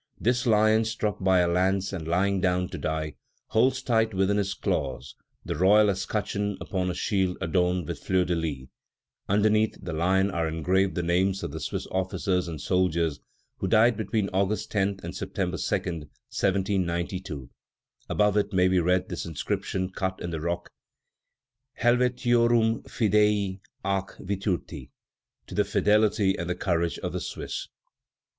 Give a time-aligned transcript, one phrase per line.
[0.19, 3.13] This lion, struck by a lance, and lying down to die,
[3.49, 5.13] holds tight within his claws
[5.45, 8.67] the royal escutcheon upon a shield adorned with fleurs de lis.
[9.29, 13.19] Underneath the lion are engraved the names of the Swiss officers and soldiers
[13.57, 17.51] who died between August 10 and September 2, 1792.
[18.09, 20.71] Above it may be read this inscription cut in the rock:
[21.73, 24.89] HELVETIORUM FIDEI AC VIRTUTI.
[25.47, 27.67] _To the fidelity and courage of the Swiss.